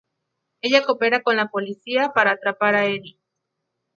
[0.61, 3.19] Ella coopera con la policía para atrapar a Eddie.